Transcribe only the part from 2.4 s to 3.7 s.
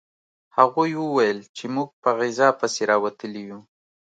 پسې راوتلي یو